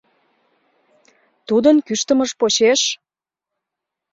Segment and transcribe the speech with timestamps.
[1.47, 2.81] Тудын кӱштымыж почеш...